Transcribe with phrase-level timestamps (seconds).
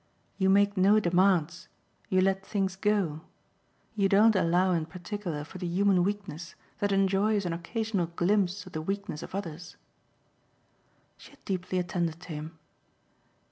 [0.39, 1.67] You make no demands.
[2.09, 3.21] You let things go.
[3.95, 8.71] You don't allow in particular for the human weakness that enjoys an occasional glimpse of
[8.71, 9.75] the weakness of others."
[11.19, 12.57] She had deeply attended to him.